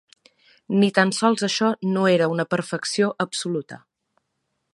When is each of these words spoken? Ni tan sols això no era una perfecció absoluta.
Ni 0.83 0.87
tan 0.95 1.13
sols 1.17 1.45
això 1.49 1.69
no 1.91 2.07
era 2.15 2.31
una 2.37 2.47
perfecció 2.55 3.15
absoluta. 3.27 3.83